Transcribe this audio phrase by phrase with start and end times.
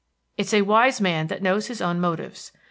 [0.35, 2.51] It's a wise man that knows his own motives.